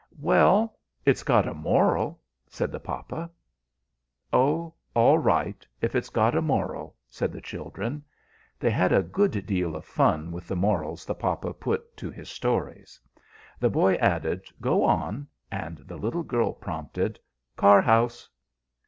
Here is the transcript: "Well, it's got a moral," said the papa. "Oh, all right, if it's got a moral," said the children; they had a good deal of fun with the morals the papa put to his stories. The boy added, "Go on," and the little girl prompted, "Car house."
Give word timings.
"Well, 0.17 0.79
it's 1.05 1.21
got 1.21 1.47
a 1.47 1.53
moral," 1.53 2.19
said 2.47 2.71
the 2.71 2.79
papa. 2.79 3.29
"Oh, 4.33 4.73
all 4.95 5.19
right, 5.19 5.63
if 5.79 5.93
it's 5.93 6.09
got 6.09 6.35
a 6.35 6.41
moral," 6.41 6.95
said 7.07 7.31
the 7.31 7.39
children; 7.39 8.03
they 8.59 8.71
had 8.71 8.91
a 8.91 9.03
good 9.03 9.45
deal 9.45 9.75
of 9.75 9.85
fun 9.85 10.31
with 10.31 10.47
the 10.47 10.55
morals 10.55 11.05
the 11.05 11.13
papa 11.13 11.53
put 11.53 11.95
to 11.97 12.09
his 12.09 12.29
stories. 12.31 12.99
The 13.59 13.69
boy 13.69 13.93
added, 13.97 14.43
"Go 14.59 14.83
on," 14.85 15.27
and 15.51 15.77
the 15.85 15.97
little 15.97 16.23
girl 16.23 16.51
prompted, 16.53 17.19
"Car 17.55 17.79
house." 17.83 18.27